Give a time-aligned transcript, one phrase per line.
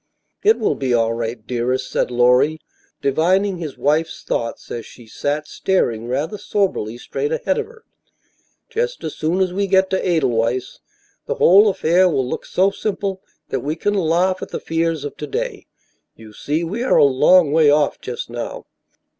[0.43, 2.59] "It will be all right, dearest," said Lorry,
[3.03, 7.83] divining his wife's thoughts as she sat staring rather soberly straight ahead of her,
[8.67, 10.79] "Just as soon as we get to Edelweiss,
[11.27, 15.15] the whole affair will look so simple that we can laugh at the fears of
[15.17, 15.67] to day.
[16.15, 18.65] You see, we are a long way off just now."